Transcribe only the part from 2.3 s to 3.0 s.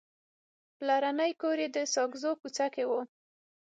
کوڅه کې و.